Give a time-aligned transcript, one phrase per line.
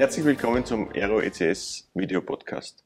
[0.00, 2.82] Herzlich willkommen zum Aero ECS Video Podcast.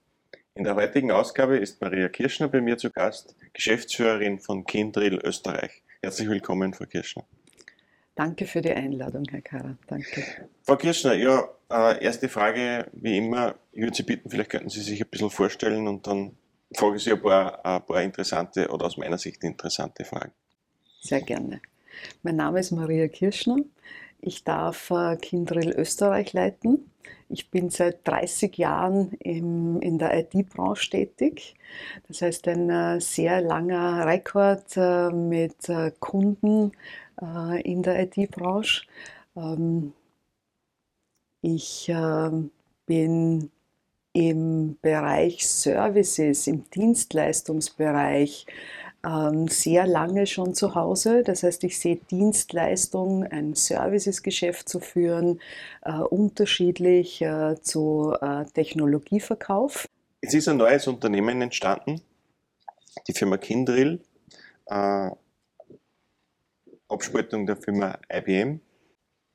[0.57, 5.85] In der heutigen Ausgabe ist Maria Kirschner bei mir zu Gast, Geschäftsführerin von Kindrill Österreich.
[6.03, 7.25] Herzlich willkommen, Frau Kirschner.
[8.17, 9.79] Danke für die Einladung, Herr Kara.
[9.87, 10.25] Danke.
[10.65, 13.55] Frau Kirschner, ja, äh, erste Frage, wie immer.
[13.71, 16.37] Ich würde Sie bitten, vielleicht könnten Sie sich ein bisschen vorstellen und dann
[16.75, 20.33] frage ich Sie ein paar, ein paar interessante oder aus meiner Sicht interessante Fragen.
[21.01, 21.61] Sehr gerne.
[22.25, 23.59] Mein Name ist Maria Kirschner.
[24.27, 26.91] Ich darf äh, Kindrill Österreich leiten.
[27.29, 31.55] Ich bin seit 30 Jahren im, in der IT-Branche tätig.
[32.09, 35.57] Das heißt, ein äh, sehr langer Rekord äh, mit
[36.01, 36.73] Kunden
[37.63, 38.87] in der IT-Branche.
[39.37, 39.93] Ähm,
[41.43, 42.51] ich ähm,
[42.87, 43.51] bin
[44.15, 48.47] im Bereich Services, im Dienstleistungsbereich
[49.49, 51.23] sehr lange schon zu Hause.
[51.23, 55.41] Das heißt, ich sehe Dienstleistung, ein Services-Geschäft zu führen,
[55.83, 59.87] äh, unterschiedlich äh, zu äh, Technologieverkauf.
[60.21, 62.01] Es ist ein neues Unternehmen entstanden,
[63.07, 64.01] die Firma Kindrill,
[64.67, 65.11] äh,
[66.89, 68.61] Abspaltung der Firma IBM.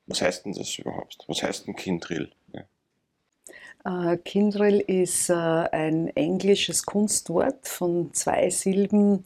[0.06, 1.24] Was heißt denn das überhaupt?
[1.28, 2.32] Was heißt denn Kindrill?
[2.52, 2.64] Ja.
[3.84, 9.24] Äh, Kindrill ist äh, ein englisches Kunstwort von zwei Silben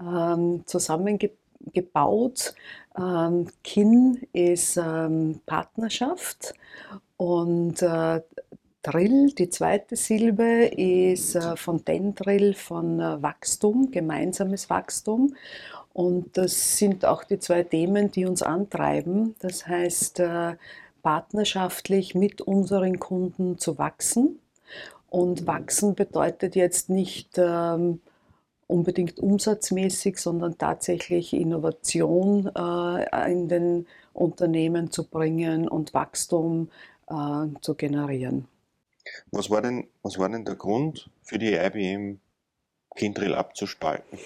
[0.00, 2.54] ähm, zusammengebaut.
[2.98, 6.54] Ähm, Kin ist ähm, Partnerschaft
[7.16, 8.20] und äh,
[8.82, 15.34] Drill, die zweite Silbe, ist äh, von Dendrill von äh, Wachstum, gemeinsames Wachstum.
[15.92, 19.34] Und das sind auch die zwei Themen, die uns antreiben.
[19.40, 20.56] Das heißt, äh,
[21.02, 24.38] partnerschaftlich mit unseren Kunden zu wachsen.
[25.08, 28.00] Und wachsen bedeutet jetzt nicht ähm,
[28.66, 36.70] unbedingt umsatzmäßig, sondern tatsächlich Innovation äh, in den Unternehmen zu bringen und Wachstum
[37.08, 38.48] äh, zu generieren.
[39.30, 42.18] Was war, denn, was war denn der Grund für die IBM
[42.96, 44.18] Kindrill abzuspalten?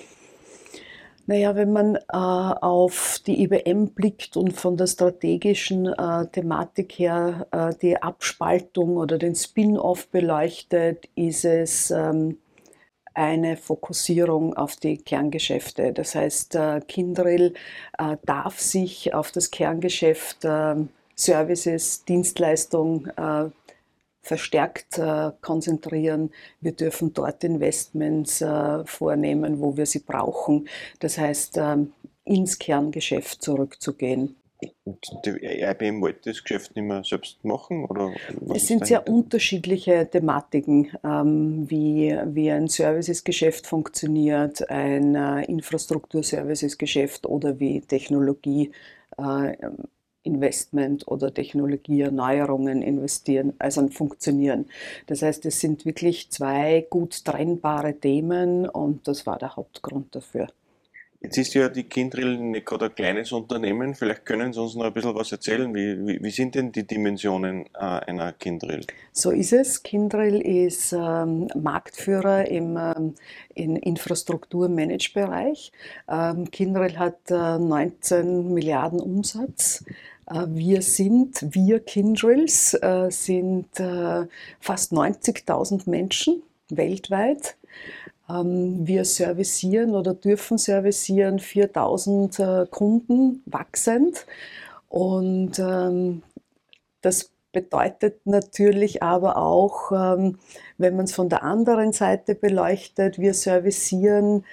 [1.27, 7.47] Naja, wenn man äh, auf die IBM blickt und von der strategischen äh, Thematik her
[7.53, 12.39] äh, die Abspaltung oder den Spin-off beleuchtet, ist es ähm,
[13.15, 15.93] eine Fokussierung auf die Kerngeschäfte.
[15.93, 17.55] Das heißt, äh, Kindrill
[17.99, 20.77] äh, darf sich auf das Kerngeschäft äh,
[21.17, 23.09] Services, Dienstleistung
[24.23, 24.99] verstärkt
[25.43, 26.31] konzentrieren.
[26.63, 28.43] Wir dürfen dort Investments
[28.87, 30.67] vornehmen, wo wir sie brauchen.
[30.99, 31.93] Das heißt, ähm,
[32.25, 34.40] ins Kerngeschäft zurückzugehen.
[34.85, 37.85] Und die IBM wollte das Geschäft nicht mehr selbst machen?
[37.85, 38.13] Oder
[38.55, 47.59] es sind sehr unterschiedliche Thematiken, ähm, wie, wie ein Services-Geschäft funktioniert, ein äh, Infrastruktur-Services-Geschäft oder
[47.61, 48.73] wie Technologie
[49.19, 49.57] äh,
[50.23, 54.67] Investment oder Technologieerneuerungen investieren, also funktionieren.
[55.07, 60.49] Das heißt, es sind wirklich zwei gut trennbare Themen und das war der Hauptgrund dafür.
[61.23, 63.95] Jetzt ist ja die Kindrill gerade ein kleines Unternehmen.
[63.95, 65.75] Vielleicht können Sie uns noch ein bisschen was erzählen.
[65.75, 68.87] Wie, wie, wie sind denn die Dimensionen äh, einer Kindrill?
[69.13, 69.83] So ist es.
[69.83, 73.15] Kindrill ist ähm, Marktführer im ähm,
[73.55, 75.73] in Infrastrukturmanagebereich.
[76.09, 79.85] Ähm, Kindrill hat äh, 19 Milliarden Umsatz.
[80.27, 84.27] Äh, wir sind, wir Kindrills, äh, sind äh,
[84.61, 87.57] fast 90.000 Menschen weltweit.
[88.31, 94.27] Ähm, wir servicieren oder dürfen servicieren 4000 Kunden wachsend.
[94.89, 96.23] Und ähm,
[97.01, 100.39] das bedeutet natürlich aber auch, ähm,
[100.79, 104.45] wenn man es von der anderen Seite beleuchtet, wir servicieren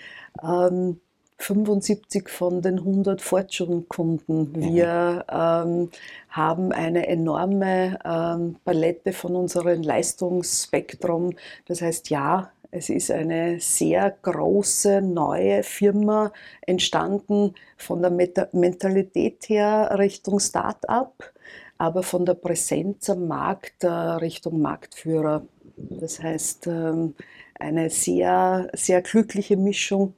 [1.40, 4.52] 75 von den 100 Fortune-Kunden.
[4.52, 4.56] Mhm.
[4.56, 5.90] Wir ähm,
[6.30, 11.36] haben eine enorme ähm, Palette von unserem Leistungsspektrum.
[11.68, 16.32] Das heißt, ja, es ist eine sehr große neue Firma
[16.62, 21.34] entstanden von der Meta Mentalität her Richtung Start-up,
[21.78, 25.46] aber von der Präsenz am Markt äh, Richtung Marktführer.
[25.76, 27.16] Das heißt, ähm,
[27.60, 30.14] eine sehr, sehr glückliche Mischung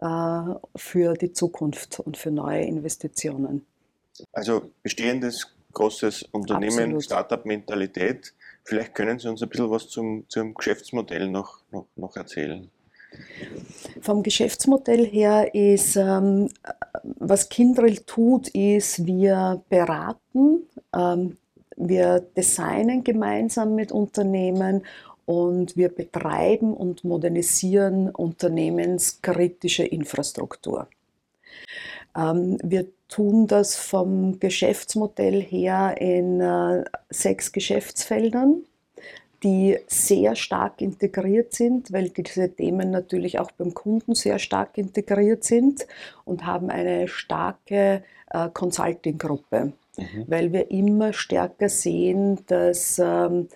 [0.00, 0.42] äh,
[0.76, 3.64] für die Zukunft und für neue Investitionen.
[4.32, 8.32] Also bestehendes großes Unternehmen, Startup-Mentalität.
[8.64, 12.70] Vielleicht können Sie uns ein bisschen was zum, zum Geschäftsmodell noch, noch, noch erzählen.
[14.00, 16.48] Vom Geschäftsmodell her ist, ähm,
[17.02, 20.62] was Kindrill tut, ist, wir beraten,
[20.94, 21.36] ähm,
[21.76, 24.84] wir designen gemeinsam mit Unternehmen
[25.26, 30.88] und wir betreiben und modernisieren unternehmenskritische Infrastruktur.
[32.16, 38.62] Ähm, wir tun das vom Geschäftsmodell her in äh, sechs Geschäftsfeldern,
[39.42, 45.44] die sehr stark integriert sind, weil diese Themen natürlich auch beim Kunden sehr stark integriert
[45.44, 45.86] sind
[46.24, 50.24] und haben eine starke äh, Consulting-Gruppe, mhm.
[50.26, 53.48] weil wir immer stärker sehen, dass ähm,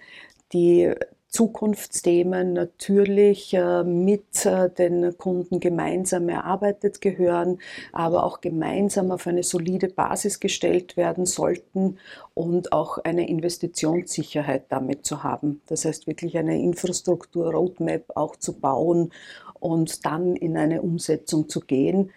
[0.52, 0.92] die
[1.28, 7.58] Zukunftsthemen natürlich äh, mit äh, den Kunden gemeinsam erarbeitet gehören,
[7.92, 11.98] aber auch gemeinsam auf eine solide Basis gestellt werden sollten
[12.32, 15.60] und auch eine Investitionssicherheit damit zu haben.
[15.66, 19.12] Das heißt wirklich eine Infrastruktur-Roadmap auch zu bauen
[19.60, 22.10] und dann in eine Umsetzung zu gehen.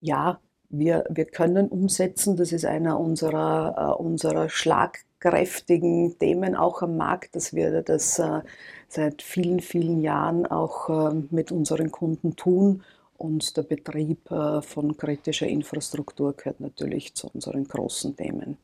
[0.00, 6.82] Ja, wir, wir können umsetzen, das ist einer unserer, äh, unserer Schlag kräftigen Themen auch
[6.82, 8.40] am Markt, dass wir das äh,
[8.88, 12.82] seit vielen, vielen Jahren auch äh, mit unseren Kunden tun.
[13.16, 18.58] Und der Betrieb äh, von kritischer Infrastruktur gehört natürlich zu unseren großen Themen.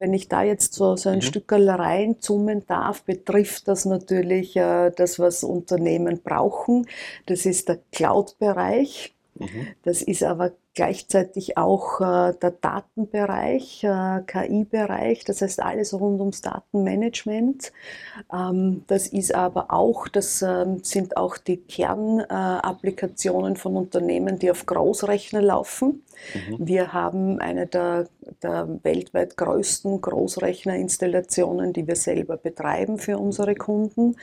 [0.00, 1.22] Wenn ich da jetzt so, so ein mhm.
[1.22, 6.86] Stück reinzoomen darf, betrifft das natürlich das, was Unternehmen brauchen.
[7.26, 9.14] Das ist der Cloud-Bereich.
[9.38, 9.68] Mhm.
[9.84, 16.40] Das ist aber gleichzeitig auch äh, der Datenbereich, äh, KI-Bereich, das heißt alles rund ums
[16.42, 17.72] Datenmanagement.
[18.32, 24.66] Ähm, das ist aber auch, das äh, sind auch die Kernapplikationen von Unternehmen, die auf
[24.66, 26.02] Großrechner laufen.
[26.48, 26.56] Mhm.
[26.66, 28.08] Wir haben eine der,
[28.42, 34.16] der weltweit größten Großrechnerinstallationen, die wir selber betreiben für unsere Kunden.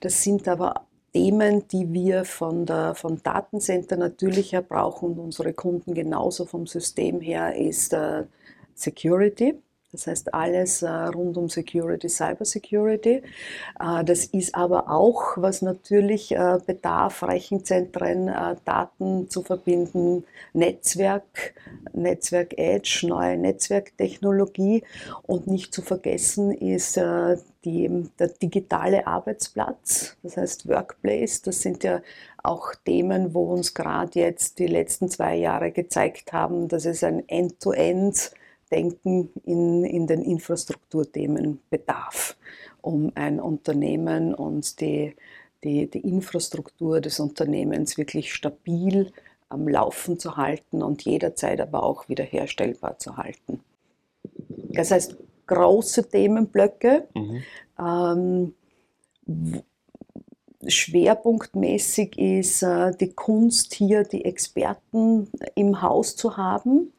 [0.00, 5.52] Das sind aber Themen, die wir von, der, von Datencenter natürlich her brauchen und unsere
[5.52, 8.24] Kunden genauso vom System her, ist äh,
[8.74, 9.54] Security.
[9.92, 13.22] Das heißt alles äh, rund um Security, Cyber Security.
[13.78, 18.30] Äh, das ist aber auch, was natürlich äh, bedarf, Rechenzentren,
[18.64, 20.24] Daten zu verbinden,
[20.54, 21.54] Netzwerk,
[21.92, 24.82] Netzwerk Edge, neue Netzwerktechnologie
[25.24, 26.98] und nicht zu vergessen ist
[27.64, 31.42] die, der digitale Arbeitsplatz, das heißt Workplace.
[31.42, 32.02] Das sind ja
[32.42, 37.28] auch Themen, wo uns gerade jetzt die letzten zwei Jahre gezeigt haben, dass es ein
[37.28, 38.32] End-to-End -End
[38.72, 42.36] Denken in, in den Infrastrukturthemen bedarf,
[42.80, 45.14] um ein Unternehmen und die,
[45.62, 49.12] die, die Infrastruktur des Unternehmens wirklich stabil
[49.50, 53.60] am Laufen zu halten und jederzeit aber auch wiederherstellbar zu halten.
[54.70, 55.16] Das heißt,
[55.46, 57.06] große Themenblöcke.
[57.14, 57.42] Mhm.
[57.78, 58.54] Ähm,
[60.66, 66.92] schwerpunktmäßig ist äh, die Kunst hier, die Experten im Haus zu haben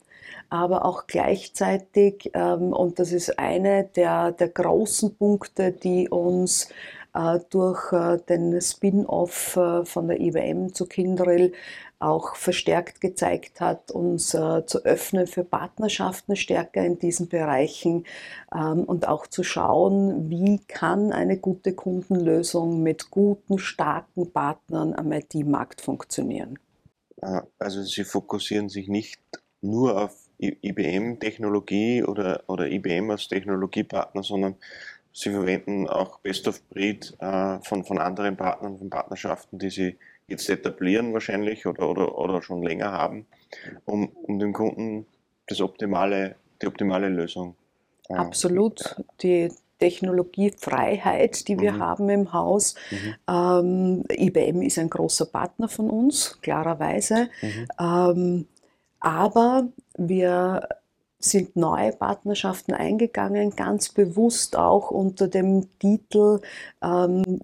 [0.53, 6.69] aber auch gleichzeitig, ähm, und das ist eine der, der großen Punkte, die uns
[7.15, 11.53] äh, durch äh, den Spin-off äh, von der IWM zu Kindrill
[11.97, 18.05] auch verstärkt gezeigt hat, uns zu öffnen für Partnerschaften stärker in diesen Bereichen
[18.53, 25.13] ähm, und auch zu schauen, wie kann eine gute Kundenlösung mit guten, starken Partnern am
[25.13, 26.59] IT-Markt funktionieren.
[27.57, 29.21] Also Sie fokussieren sich nicht
[29.61, 34.55] nur auf IBM-Technologie oder, oder IBM als Technologiepartner, sondern
[35.11, 39.97] sie verwenden auch Best of Breed äh, von, von anderen Partnern, von Partnerschaften, die sie
[40.27, 43.25] jetzt etablieren wahrscheinlich oder, oder, oder schon länger haben,
[43.85, 45.05] um, um dem Kunden
[45.47, 47.55] das optimale, die optimale Lösung.
[48.09, 48.95] Äh, Absolut.
[49.21, 49.49] Die
[49.79, 51.79] Technologiefreiheit, die wir mhm.
[51.79, 52.75] haben im Haus.
[52.89, 53.15] Mhm.
[53.27, 57.29] Ähm, IBM ist ein großer Partner von uns, klarerweise.
[57.41, 57.67] Mhm.
[57.79, 58.47] Ähm,
[59.03, 59.67] aber
[59.97, 60.67] wir
[61.19, 66.39] sind neue Partnerschaften eingegangen, ganz bewusst auch unter dem Titel
[66.81, 67.41] ähm,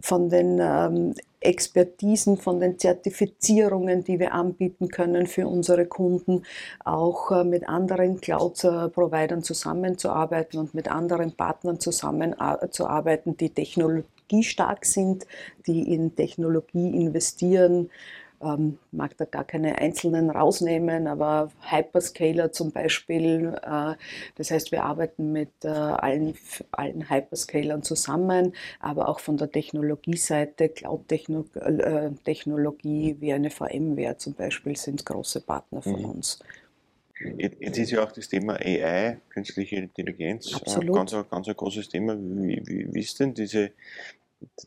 [0.00, 6.42] von den ähm, Expertisen, von den Zertifizierungen, die wir anbieten können für unsere Kunden,
[6.84, 15.26] auch äh, mit anderen Cloud-Providern zusammenzuarbeiten und mit anderen Partnern zusammenzuarbeiten, die technologiestark sind,
[15.66, 17.90] die in Technologie investieren,
[18.40, 23.94] ähm, mag da gar keine einzelnen rausnehmen, aber Hyperscaler zum Beispiel, äh,
[24.36, 26.34] das heißt, wir arbeiten mit äh, allen,
[26.72, 34.76] allen Hyperscalern zusammen, aber auch von der Technologieseite, Cloud-Technologie äh, wie eine VMware zum Beispiel
[34.76, 36.10] sind große Partner von mhm.
[36.10, 36.38] uns.
[37.38, 40.94] Jetzt ist ja auch das Thema AI, künstliche Intelligenz, äh, Absolut.
[40.94, 42.14] ganz, ganz ein großes Thema.
[42.18, 43.70] Wie, wie, wie ist denn diese,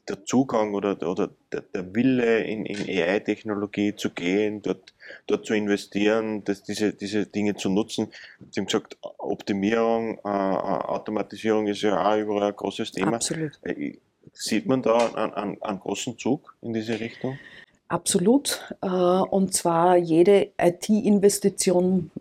[0.08, 4.94] der Zugang oder, oder der, Wille in, in AI-Technologie zu gehen, dort,
[5.28, 8.12] dort zu investieren, dass diese, diese Dinge zu nutzen.
[8.52, 13.16] Sie haben gesagt, Optimierung, äh, Automatisierung ist ja auch überall ein großes Thema.
[13.16, 13.60] Absolut.
[13.64, 13.98] Äh,
[14.34, 17.38] sieht man da einen, einen, einen großen Zug in diese Richtung?
[17.92, 18.76] Absolut.
[18.82, 22.12] Äh, und zwar jede IT-Investition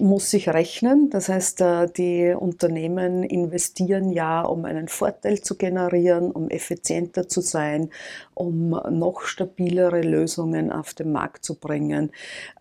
[0.00, 1.10] muss sich rechnen.
[1.10, 7.42] Das heißt, äh, die Unternehmen investieren ja, um einen Vorteil zu generieren, um effizienter zu
[7.42, 7.90] sein,
[8.32, 12.12] um noch stabilere Lösungen auf den Markt zu bringen.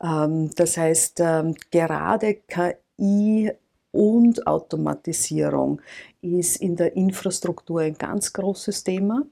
[0.03, 3.51] Ähm, das heißt, ähm, gerade KI
[3.91, 5.81] und Automatisierung
[6.22, 9.24] ist in der Infrastruktur ein ganz großes Thema.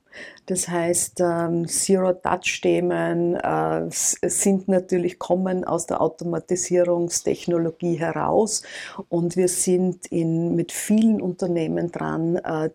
[0.45, 8.63] Das heißt, ähm, Zero-Touch-Themen äh, sind natürlich, kommen aus der Automatisierungstechnologie heraus
[9.09, 12.69] und wir sind in, mit vielen Unternehmen dran, äh,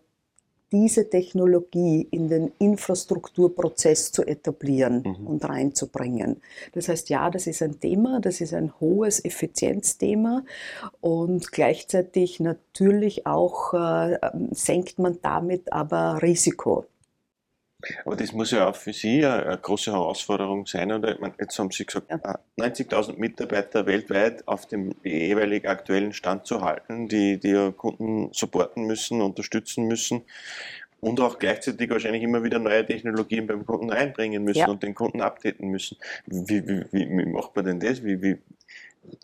[0.73, 5.27] diese Technologie in den Infrastrukturprozess zu etablieren mhm.
[5.27, 6.41] und reinzubringen.
[6.73, 10.43] Das heißt, ja, das ist ein Thema, das ist ein hohes Effizienzthema
[10.99, 14.17] und gleichzeitig natürlich auch äh,
[14.51, 16.85] senkt man damit aber Risiko.
[18.05, 20.91] Aber das muss ja auch für Sie eine, große Herausforderung sein.
[20.91, 21.17] Oder?
[21.39, 22.39] Jetzt haben Sie gesagt, ja.
[22.57, 28.85] 90.000 äh, Mitarbeiter weltweit auf dem jeweilig aktuellen Stand zu halten, die, die Kunden supporten
[28.85, 30.23] müssen, unterstützen müssen
[31.03, 34.67] und auch gleichzeitig wahrscheinlich immer wieder neue Technologien beim Kunden reinbringen müssen ja.
[34.67, 35.97] und den Kunden updaten müssen.
[36.25, 38.03] Wie, wie, wie, wie macht man denn das?
[38.03, 38.37] Wie, wie,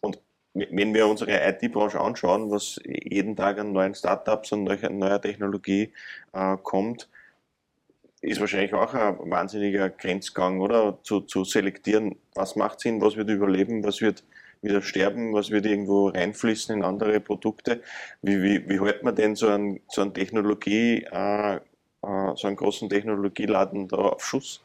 [0.02, 0.20] und
[0.54, 5.94] wenn wir unsere IT-Branche anschauen, was jeden Tag an neuen Startups und neuer Technologie
[6.34, 7.08] äh, kommt,
[8.22, 11.00] ist wahrscheinlich auch ein wahnsinniger Grenzgang, oder?
[11.04, 14.24] Zu, zu selektieren, was macht Sinn, was wird überleben, was wird
[14.62, 17.82] wieder sterben, was wird irgendwo reinfließen in andere Produkte.
[18.22, 21.60] Wie, wie, wie hält man denn so einen, so einen Technologie, äh, äh,
[22.36, 24.62] so einen großen Technologieladen da auf Schuss?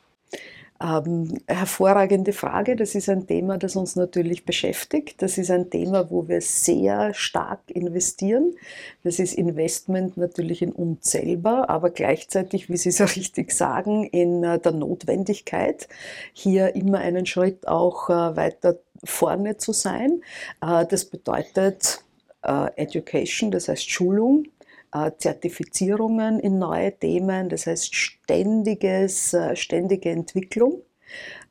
[0.85, 2.76] Ähm, hervorragende Frage.
[2.76, 5.23] Das ist ein Thema, das uns natürlich beschäftigt.
[5.23, 8.55] Das ist ein Thema, wo wir sehr stark investieren.
[9.03, 14.45] Das ist Investment natürlich in uns selber, aber gleichzeitig, wie Sie so richtig sagen, in
[14.45, 15.88] äh, der Notwendigkeit,
[16.35, 20.21] hier immer einen Schritt auch äh, weiter vorne zu sein.
[20.61, 22.00] Äh, das bedeutet
[22.76, 24.45] Education, das heißt Schulung,
[25.19, 30.83] Zertifizierungen in neue Themen, das heißt ständiges, äh, ständige Entwicklung.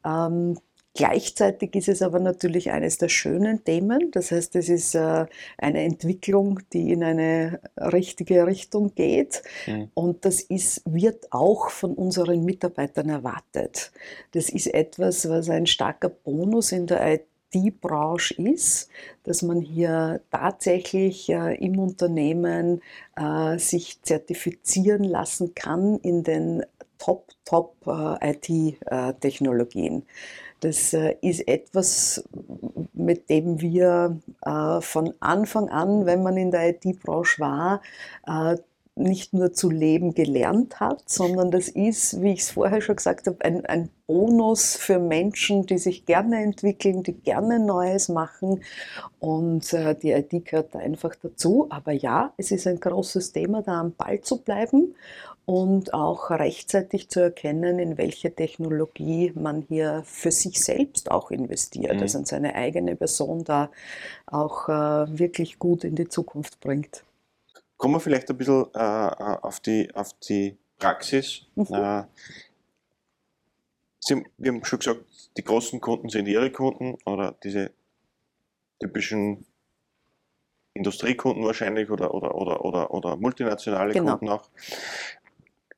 [0.05, 0.57] Ähm,
[0.95, 4.11] Gleichzeitig ist es aber natürlich eines der schönen Themen.
[4.11, 5.25] Das heißt, es ist äh,
[5.57, 9.41] eine Entwicklung, die in eine richtige Richtung geht.
[9.65, 9.89] Mhm.
[9.95, 13.91] Und das ist, wird auch von unseren Mitarbeitern erwartet.
[14.33, 18.89] Das ist etwas, was ein starker Bonus in der IT die Branche ist,
[19.23, 22.81] dass man hier tatsächlich äh, im Unternehmen
[23.15, 26.63] äh, sich zertifizieren lassen kann in den
[26.97, 30.03] Top, Top äh, IT-Technologien.
[30.61, 32.23] Das ist etwas,
[32.93, 34.17] mit dem wir
[34.79, 37.81] von Anfang an, wenn man in der IT-Branche war,
[38.95, 43.25] nicht nur zu leben gelernt hat, sondern das ist, wie ich es vorher schon gesagt
[43.27, 48.61] habe, ein, ein, Bonus für Menschen, die sich gerne entwickeln, die gerne Neues machen.
[49.19, 51.67] Und äh, die IT gehört da einfach dazu.
[51.69, 54.93] Aber ja, es ist ein großes Thema, da am Ball zu bleiben
[55.45, 61.95] und auch rechtzeitig zu erkennen, in welche Technologie man hier für sich selbst auch investiert,
[61.95, 62.01] mhm.
[62.01, 63.69] also seine eigene Person da
[64.25, 67.03] auch äh, wirklich gut in die Zukunft bringt.
[67.83, 71.41] Kommen wir vielleicht ein bisschen äh, äh, auf, die, auf die Praxis.
[71.55, 71.67] Mhm.
[71.73, 72.03] Äh,
[73.99, 75.01] Sie, wir haben schon gesagt,
[75.35, 77.71] die großen Kunden sind Ihre Kunden oder diese
[78.79, 79.45] typischen
[80.73, 84.11] Industriekunden wahrscheinlich oder, oder, oder, oder, oder multinationale genau.
[84.11, 84.49] Kunden auch.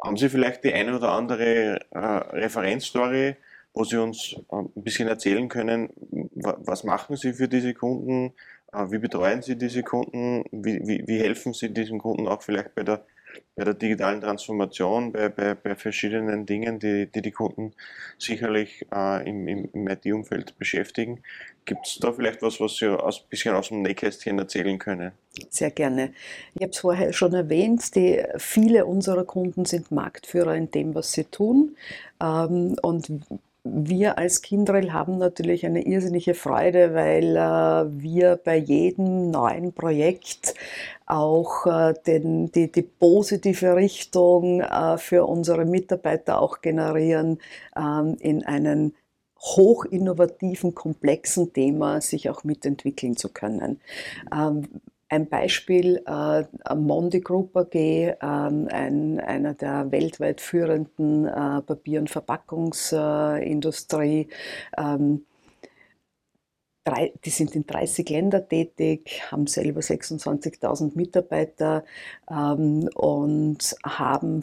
[0.04, 3.36] Haben Sie vielleicht die eine oder andere äh, Referenzstory,
[3.74, 5.90] wo Sie uns äh, ein bisschen erzählen können,
[6.36, 8.36] was machen Sie für diese Kunden?
[8.92, 10.44] Wie betreuen Sie diese Kunden?
[10.52, 13.06] Wie, wie, wie helfen Sie diesen Kunden auch vielleicht bei der,
[13.56, 17.74] bei der digitalen Transformation, bei, bei, bei verschiedenen Dingen, die, die die Kunden
[18.18, 21.22] sicherlich äh, im, im, im IT-Umfeld beschäftigen?
[21.64, 25.14] Gibt es da vielleicht was, was Sie ein bisschen aus dem Nähkästchen erzählen können?
[25.50, 26.14] Sehr gerne.
[26.54, 31.14] Ich habe es vorher schon erwähnt, die, viele unserer Kunden sind Marktführer in dem, was
[31.14, 31.76] sie tun.
[32.22, 33.10] Ähm, und
[33.66, 40.54] wir als Kindrel haben natürlich eine irrsinnige Freude, weil äh, wir bei jedem neuen Projekt
[41.08, 47.40] auch äh, den, die, die positive Richtung äh, für unsere Mitarbeiter auch generieren,
[47.76, 48.94] ähm, in einen
[49.40, 53.82] hochinnovativen, komplexen Thema sich auch mitentwickeln zu können.
[54.32, 54.68] Ähm,
[55.10, 56.46] ein Beispiel, äh,
[56.76, 64.30] Mondi Group AG, äh, ein, einer der weltweit führenden äh, Papier- und Verpackungsindustrie,
[64.78, 65.26] ähm,
[66.86, 71.84] drei, die sind in 30 Ländern tätig, haben selber 26.000 Mitarbeiter
[72.30, 74.42] ähm, und haben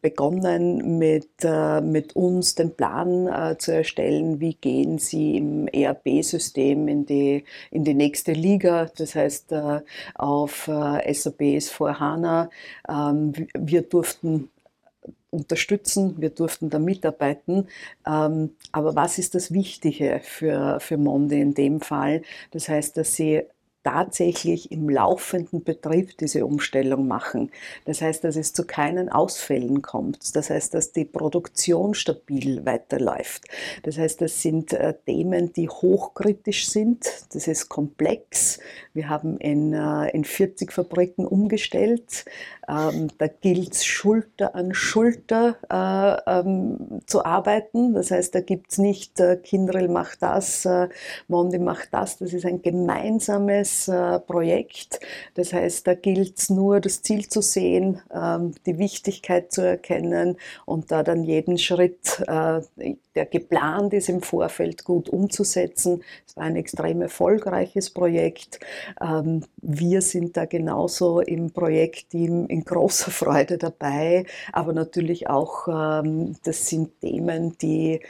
[0.00, 6.88] begonnen mit, äh, mit uns den Plan äh, zu erstellen, wie gehen sie im ERP-System
[6.88, 9.80] in die, in die nächste Liga, das heißt äh,
[10.14, 12.50] auf äh, SAP S4 HANA.
[12.88, 14.48] Ähm, wir durften
[15.30, 17.68] unterstützen, wir durften da mitarbeiten.
[18.06, 22.22] Ähm, aber was ist das Wichtige für, für Monde in dem Fall?
[22.50, 23.42] Das heißt, dass sie
[23.86, 27.52] tatsächlich im laufenden Betrieb diese Umstellung machen.
[27.84, 30.34] Das heißt, dass es zu keinen Ausfällen kommt.
[30.34, 33.44] Das heißt, dass die Produktion stabil weiterläuft.
[33.84, 37.06] Das heißt, das sind äh, Themen, die hochkritisch sind.
[37.32, 38.58] Das ist komplex.
[38.92, 42.24] Wir haben in, äh, in 40 Fabriken umgestellt.
[42.68, 47.94] Ähm, da gilt es Schulter an Schulter äh, ähm, zu arbeiten.
[47.94, 50.68] Das heißt, da gibt es nicht, Kindrel macht das,
[51.28, 52.18] Mondi macht das.
[52.18, 55.00] Das ist ein gemeinsames äh, Projekt.
[55.34, 60.36] Das heißt, da gilt es nur, das Ziel zu sehen, ähm, die Wichtigkeit zu erkennen
[60.64, 62.60] und da dann jeden Schritt, äh,
[63.14, 66.02] der geplant ist, im Vorfeld gut umzusetzen.
[66.26, 68.60] Es war ein extrem erfolgreiches Projekt.
[69.00, 76.36] Ähm, wir sind da genauso im Projektteam in großer Freude dabei, aber natürlich auch, ähm,
[76.44, 78.00] das sind Themen, die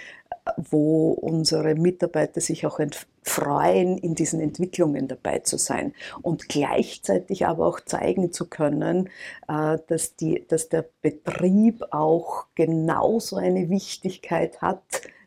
[0.57, 2.81] wo unsere Mitarbeiter sich auch
[3.23, 9.09] freuen, in diesen Entwicklungen dabei zu sein und gleichzeitig aber auch zeigen zu können,
[9.49, 14.83] äh, dass, die, dass der Betrieb auch genauso eine Wichtigkeit hat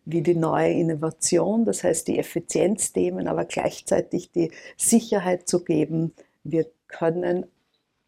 [0.05, 6.65] wie die neue Innovation, das heißt die Effizienzthemen, aber gleichzeitig die Sicherheit zu geben, wir
[6.87, 7.45] können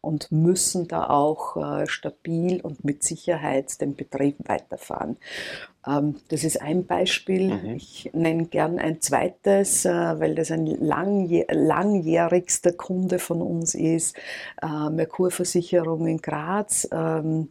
[0.02, 5.16] und müssen da auch äh, stabil und mit Sicherheit den Betrieb weiterfahren.
[5.86, 7.54] Ähm, das ist ein Beispiel.
[7.54, 7.76] Mhm.
[7.76, 14.16] Ich nenne gern ein zweites, äh, weil das ein langjährigster Kunde von uns ist.
[14.60, 16.88] Äh, Merkur-Versicherung in Graz.
[16.92, 17.50] Ähm,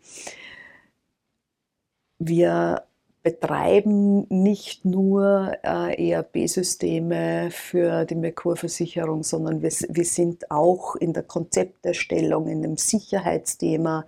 [2.20, 2.84] wir
[3.24, 11.24] betreiben nicht nur äh, ERP-Systeme für die Merkur-Versicherung, sondern wir, wir, sind auch in der
[11.24, 14.06] Konzepterstellung, in dem Sicherheitsthema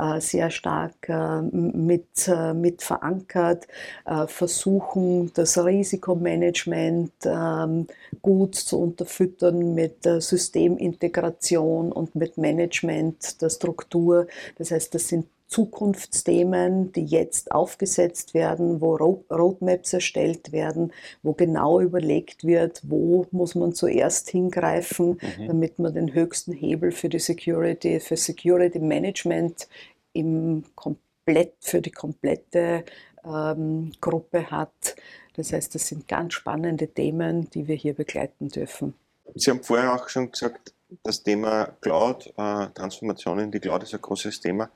[0.00, 3.68] äh, sehr stark äh, mit, äh, mit verankert,
[4.04, 7.86] äh, versuchen das Risikomanagement ähm,
[8.20, 14.26] gut zu unterfüttern mit Systemintegration und mit Management der Struktur.
[14.58, 21.80] Das heißt, das sind Zukunftsthemen, die jetzt aufgesetzt werden, wo Roadmaps erstellt werden, wo genau
[21.80, 25.46] überlegt wird, wo muss man zuerst hingreifen, mhm.
[25.46, 29.68] damit man den höchsten Hebel für die Security, für Security Management
[30.12, 32.84] im komplett, für die komplette
[33.24, 34.96] ähm, Gruppe hat.
[35.36, 38.94] Das heißt, das sind ganz spannende Themen, die wir hier begleiten dürfen.
[39.34, 40.72] Sie haben vorher auch schon gesagt,
[41.02, 44.70] das Thema Cloud, äh, Transformation in die Cloud ist ein großes Thema.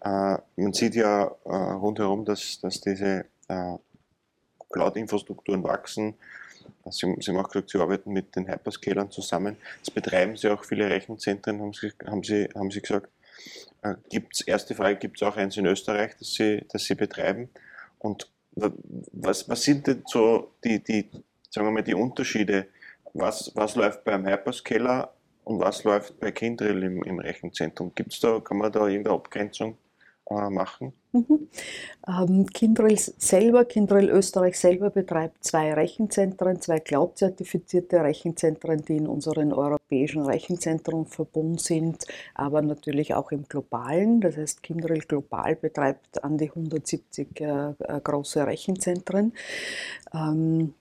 [0.00, 3.76] Äh, man sieht ja äh, rundherum, dass, dass diese äh,
[4.70, 6.14] Cloud-Infrastrukturen wachsen.
[6.90, 9.56] Sie, Sie, haben auch gesagt, Sie arbeiten mit den Hyperscalern zusammen.
[9.80, 13.08] Das betreiben Sie auch viele Rechenzentren, haben Sie, haben Sie, haben Sie gesagt.
[13.82, 17.48] Äh, gibt's, erste Frage, gibt es auch eins in Österreich, das Sie, das Sie betreiben?
[17.98, 21.08] Und was, was sind denn so die, die,
[21.50, 22.66] sagen wir mal, die Unterschiede?
[23.14, 25.14] Was, was läuft beim Hyperscaler
[25.48, 27.92] und was läuft bei Kindrill im, im Rechenzentrum?
[27.94, 29.78] Gibt's da, kann man da irgendeine Abgrenzung
[30.28, 30.92] äh, machen?
[31.12, 31.48] Mhm.
[32.06, 39.54] Ähm, Kindrill selber, Kindrill Österreich selber betreibt zwei Rechenzentren, zwei Cloud-zertifizierte Rechenzentren, die in unseren
[39.54, 44.20] europäischen Rechenzentrenverbund sind, aber natürlich auch im globalen.
[44.20, 49.32] Das heißt, Kindrill global betreibt an die 170 äh, äh, große Rechenzentren.
[50.12, 50.74] Ähm,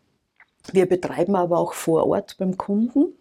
[0.74, 3.14] wir betreiben aber auch vor Ort beim Kunden.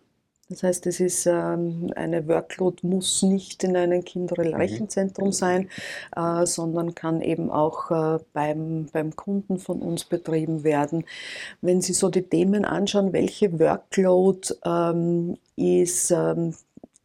[0.49, 5.33] Das heißt, es ist ähm, eine Workload muss nicht in einem Kinderrechenzentrum mhm.
[5.33, 5.69] sein,
[6.15, 11.05] äh, sondern kann eben auch äh, beim, beim Kunden von uns betrieben werden.
[11.63, 16.55] Wenn Sie so die Themen anschauen, welche Workload ähm, ist ähm,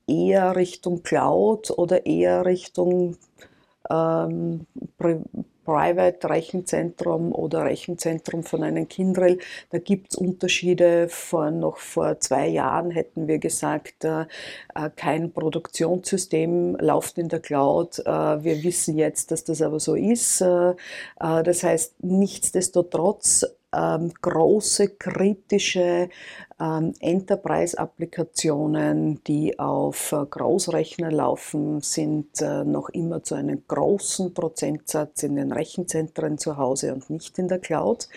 [0.08, 3.18] eher Richtung Cloud oder eher Richtung
[3.90, 4.68] ähm,
[5.66, 9.40] Private Rechenzentrum oder Rechenzentrum von einem Kindrel.
[9.70, 11.08] Da gibt es Unterschiede.
[11.10, 14.22] Vor, noch vor zwei Jahren hätten wir gesagt, äh,
[14.76, 18.00] äh, kein Produktionssystem läuft in der Cloud.
[18.00, 18.10] Äh,
[18.44, 20.42] wir wissen jetzt, dass das aber so ist.
[20.42, 26.10] Äh, äh, das heißt, nichtsdestotrotz ähm, große kritische
[27.00, 35.38] Enterprise-Applikationen, die auf äh, Großrechner laufen, sind äh, noch immer zu einem großen Prozentsatz in
[35.38, 38.08] den Rechenzentren zu Hause und nicht in der Cloud.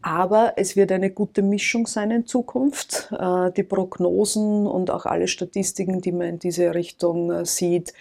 [0.00, 3.12] Aber es wird eine gute Mischung sein in Zukunft.
[3.18, 7.94] Äh, die Prognosen und auch alle Statistiken, die man in diese Richtung sieht,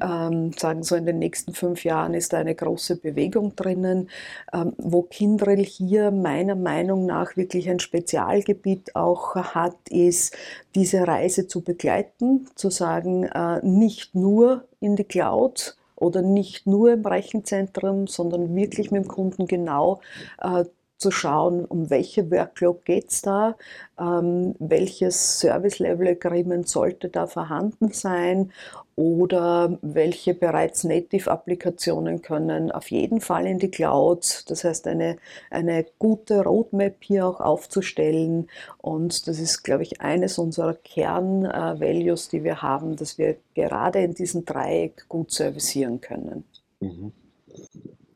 [0.00, 4.10] ähm, sagen so, in den nächsten fünf Jahren ist da eine große Bewegung drinnen,
[4.52, 10.36] ähm, wo Kindrel hier meiner Meinung nach wirklich ein Spezialgebiet auch auch hat, ist,
[10.74, 16.92] diese Reise zu begleiten, zu sagen, äh, nicht nur in die Cloud oder nicht nur
[16.92, 20.00] im Rechenzentrum, sondern wirklich mit dem Kunden genau
[20.40, 20.64] äh,
[20.98, 23.56] zu schauen, um welche Workload geht es da,
[23.98, 28.52] ähm, welches Service-Level-Agreement sollte da vorhanden sein
[28.96, 34.42] oder welche bereits Native-Applikationen können auf jeden Fall in die Cloud.
[34.48, 35.18] Das heißt, eine,
[35.50, 38.48] eine gute Roadmap hier auch aufzustellen.
[38.78, 44.14] Und das ist, glaube ich, eines unserer Kern-Values, die wir haben, dass wir gerade in
[44.14, 46.42] diesem Dreieck gut servicieren können.
[46.80, 47.12] Mhm.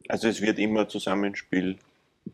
[0.09, 1.79] Also es wird immer Zusammenspiel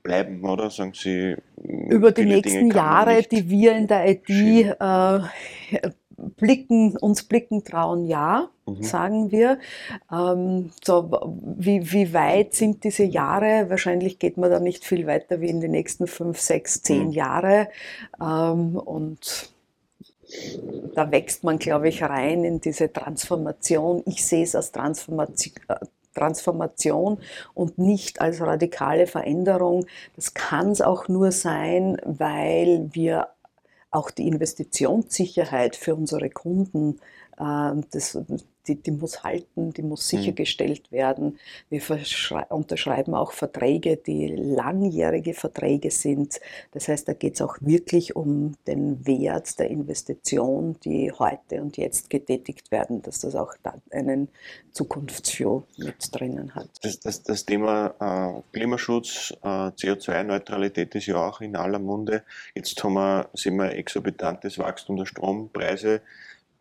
[0.03, 0.71] bleiben, oder?
[0.71, 1.37] Sagen Sie.
[1.57, 5.91] Über die nächsten Jahre, die wir in der IT äh,
[6.37, 8.83] blicken, uns blicken trauen, ja, mhm.
[8.83, 9.59] sagen wir.
[10.13, 11.11] Ähm, so,
[11.57, 13.71] wie, wie weit sind diese Jahre?
[13.71, 17.13] Wahrscheinlich geht man da nicht viel weiter wie in die nächsten fünf, sechs, zehn mhm.
[17.13, 17.69] Jahre.
[18.21, 19.53] Ähm, und
[20.95, 24.03] da wächst man, glaube ich, rein in diese Transformation.
[24.07, 25.55] Ich sehe es als Transformation,
[26.19, 27.19] Transformation
[27.55, 29.87] und nicht als radikale Veränderung.
[30.17, 33.29] Das kann es auch nur sein, weil wir
[33.91, 37.01] auch die Investitionssicherheit für unsere Kunden,
[37.39, 38.19] äh, das,
[38.69, 40.19] die, die muss halten, die muss mhm.
[40.19, 41.39] sichergestellt werden.
[41.71, 41.83] Wir
[42.51, 46.41] unterschreiben auch Verträge, die langjährige Verträge sind.
[46.73, 51.77] Das heißt, da geht es auch wirklich um den Wert der Investition, die heute und
[51.77, 53.55] jetzt getätigt werden, dass das auch
[53.91, 54.29] einen
[54.73, 56.69] Zukunftsview mit drinnen hat.
[56.83, 62.23] Das, das, das Thema äh, Klimaschutz, äh, CO2-Neutralität ist ja auch in aller Munde.
[62.55, 66.03] Jetzt haben wir, sehen wir exorbitantes Wachstum der Strompreise.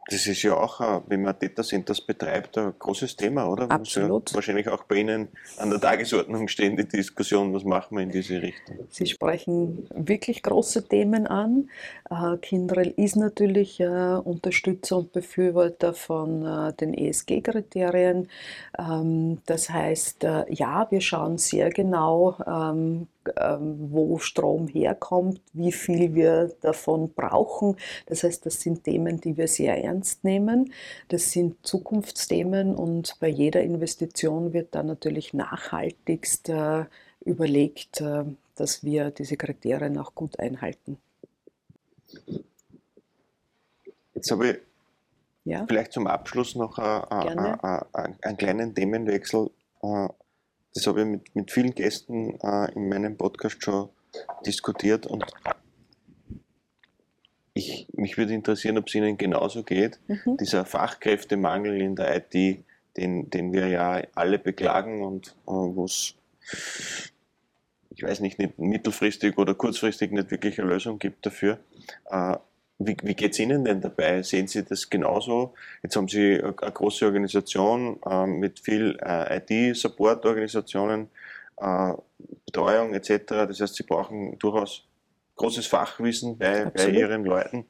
[0.09, 3.69] Das ist ja auch, wenn man Data Centers betreibt, ein großes Thema, oder?
[3.69, 4.31] Absolut.
[4.31, 8.11] Ja wahrscheinlich auch bei Ihnen an der Tagesordnung stehen die Diskussion, was machen wir in
[8.11, 8.87] diese Richtung?
[8.89, 11.69] Sie sprechen wirklich große Themen an.
[12.09, 18.29] Äh, Kindrel ist natürlich äh, Unterstützer und Befürworter von äh, den ESG-Kriterien.
[18.77, 26.51] Ähm, das heißt, ja, wir schauen sehr genau, ähm, wo Strom herkommt, wie viel wir
[26.61, 27.75] davon brauchen.
[28.05, 30.73] Das heißt, das sind Themen, die wir sehr ernst nehmen.
[31.07, 36.85] Das sind Zukunftsthemen und bei jeder Investition wird dann natürlich nachhaltigst äh,
[37.25, 38.23] überlegt, äh,
[38.55, 40.97] dass wir diese Kriterien auch gut einhalten.
[44.13, 44.57] Jetzt habe ich
[45.43, 45.65] ja?
[45.67, 49.51] vielleicht zum Abschluss noch einen kleinen Themenwechsel.
[50.77, 53.89] Das habe ich mit, mit vielen Gästen äh, in meinem Podcast schon
[54.45, 55.25] diskutiert und
[57.55, 59.99] ich, mich würde interessieren, ob es Ihnen genauso geht.
[60.07, 60.37] Mhm.
[60.37, 62.63] Dieser Fachkräftemangel in der IT,
[62.95, 66.13] den, den wir ja alle beklagen und äh, wo es,
[67.89, 71.57] ich weiß nicht, nicht mittelfristig oder kurzfristig nicht wirklich eine Lösung gibt dafür.
[72.11, 72.37] Äh,
[72.79, 74.21] wie, wie geht es Ihnen denn dabei?
[74.21, 75.53] Sehen Sie das genauso?
[75.81, 81.09] Jetzt haben Sie eine große Organisation äh, mit viel äh, IT-Support-Organisationen,
[81.57, 81.93] äh,
[82.45, 83.23] Betreuung etc.
[83.27, 84.83] Das heißt, Sie brauchen durchaus
[85.35, 87.65] großes Fachwissen bei, bei Ihren Leuten.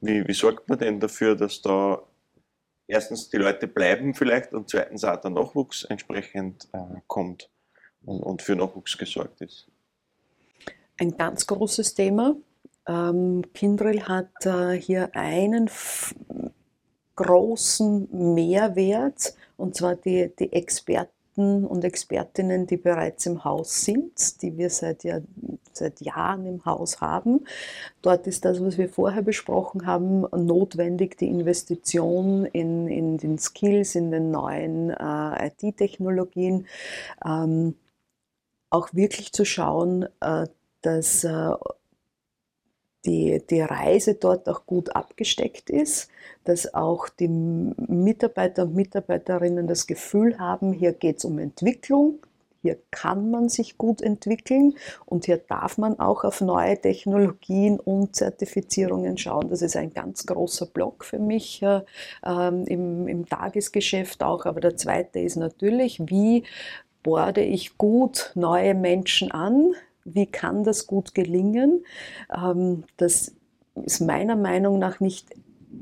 [0.00, 2.02] Wie, wie sorgt man denn dafür, dass da
[2.86, 7.50] erstens die Leute bleiben vielleicht und zweitens auch der Nachwuchs entsprechend äh, kommt
[8.04, 9.68] und, und für Nachwuchs gesorgt ist?
[10.98, 12.36] Ein ganz großes Thema
[12.86, 15.70] ähm, Kindrel hat äh, hier einen
[17.16, 24.56] großen Mehrwert, und zwar die, die Experten und Expertinnen, die bereits im Haus sind, die
[24.56, 25.20] wir seit, Jahr,
[25.72, 27.44] seit Jahren im Haus haben.
[28.00, 33.94] Dort ist das, was wir vorher besprochen haben, notwendig, die Investition in, in den Skills,
[33.94, 36.66] in den neuen äh, IT-Technologien,
[37.24, 37.74] ähm,
[38.70, 40.46] auch wirklich zu schauen, äh,
[40.80, 41.50] dass äh,
[43.06, 46.10] die, die Reise dort auch gut abgesteckt ist,
[46.44, 52.18] dass auch die Mitarbeiter und Mitarbeiterinnen das Gefühl haben, hier geht es um Entwicklung,
[52.66, 58.16] hier kann man sich gut entwickeln und hier darf man auch auf neue Technologien und
[58.16, 59.48] Zertifizierungen schauen.
[59.50, 61.82] Das ist ein ganz großer Block für mich äh,
[62.24, 64.46] ähm, im, im Tagesgeschäft auch.
[64.46, 66.42] Aber der zweite ist natürlich, wie
[67.04, 69.74] borde ich gut neue Menschen an,
[70.06, 71.84] wie kann das gut gelingen?
[72.34, 73.34] Ähm, das
[73.84, 75.28] ist meiner Meinung nach nicht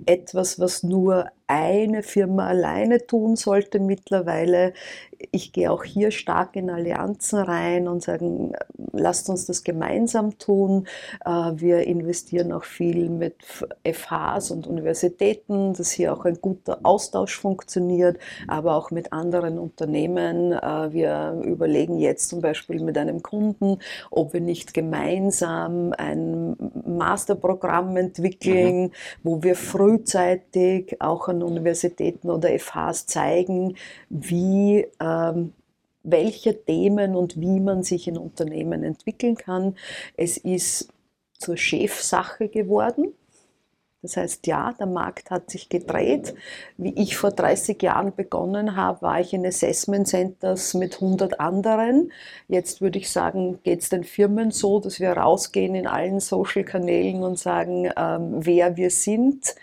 [0.06, 4.72] etwas, was nur eine Firma alleine tun sollte mittlerweile.
[5.30, 8.52] Ich gehe auch hier stark in Allianzen rein und sagen,
[8.92, 10.86] lasst uns das gemeinsam tun.
[11.24, 13.36] Äh, wir investieren auch viel mit
[13.84, 20.52] FHs und Universitäten, dass hier auch ein guter Austausch funktioniert, aber auch mit anderen Unternehmen.
[20.52, 23.78] Äh, wir überlegen jetzt zum Beispiel mit einem Kunden,
[24.10, 26.56] ob wir nicht gemeinsam ein
[26.86, 28.90] Masterprogramm entwickeln, mhm.
[29.22, 33.76] wo wir frühzeitig auch an Universitäten oder FHs zeigen,
[34.08, 35.13] wie ähm,
[36.04, 39.74] welche Themen und wie man sich in Unternehmen entwickeln kann.
[40.16, 40.88] Es ist
[41.38, 43.14] zur Chefsache geworden.
[44.04, 46.34] Das heißt, ja, der Markt hat sich gedreht.
[46.76, 52.12] Wie ich vor 30 Jahren begonnen habe, war ich in Assessment Centers mit 100 anderen.
[52.46, 57.22] Jetzt würde ich sagen, geht es den Firmen so, dass wir rausgehen in allen Social-Kanälen
[57.22, 59.54] und sagen, ähm, wer wir sind,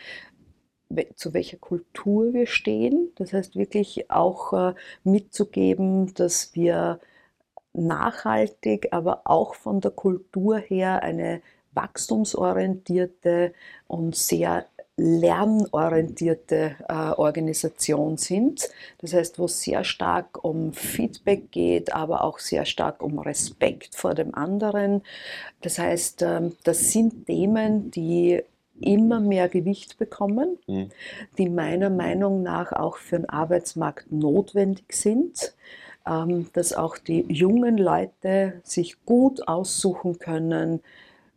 [1.15, 3.11] zu welcher Kultur wir stehen.
[3.15, 4.73] Das heißt wirklich auch äh,
[5.03, 6.99] mitzugeben, dass wir
[7.73, 11.41] nachhaltig, aber auch von der Kultur her eine
[11.73, 13.53] wachstumsorientierte
[13.87, 14.65] und sehr
[14.97, 18.69] lernorientierte äh, Organisation sind.
[18.99, 23.95] Das heißt, wo es sehr stark um Feedback geht, aber auch sehr stark um Respekt
[23.95, 25.01] vor dem anderen.
[25.61, 28.43] Das heißt, ähm, das sind Themen, die
[28.81, 30.89] immer mehr Gewicht bekommen, mhm.
[31.37, 35.53] die meiner Meinung nach auch für den Arbeitsmarkt notwendig sind,
[36.05, 40.81] ähm, dass auch die jungen Leute sich gut aussuchen können,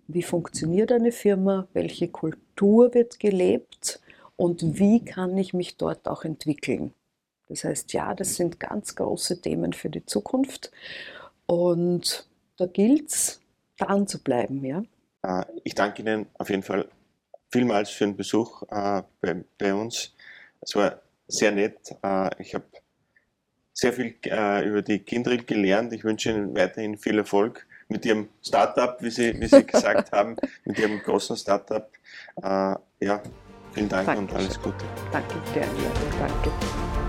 [0.06, 4.00] wie funktioniert eine Firma, welche Kultur wird gelebt
[4.36, 6.92] und wie kann ich mich dort auch entwickeln.
[7.48, 10.70] Das heißt, ja, das sind ganz große Themen für die Zukunft
[11.46, 12.26] und
[12.56, 13.40] da gilt es,
[13.78, 14.64] dran zu bleiben.
[14.64, 14.82] Ja?
[15.22, 16.88] Äh, ich danke Ihnen auf jeden Fall
[17.54, 20.12] vielmals für den Besuch äh, bei, bei, uns.
[20.60, 21.78] Es war sehr nett.
[22.02, 22.64] Äh, ich habe
[23.72, 25.92] sehr viel äh, über die Kindrill gelernt.
[25.92, 30.36] Ich wünsche Ihnen weiterhin viel Erfolg mit Ihrem Startup, wie Sie, wie Sie gesagt haben,
[30.64, 31.88] mit Ihrem großen Startup.
[32.42, 32.74] Äh,
[33.06, 33.22] ja,
[33.72, 34.18] vielen Dank Dankeschön.
[34.18, 34.84] und alles Gute.
[35.12, 35.66] Danke, sehr,
[36.18, 37.03] Danke.